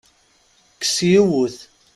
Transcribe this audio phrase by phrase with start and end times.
[0.73, 1.57] Kkes yiwet!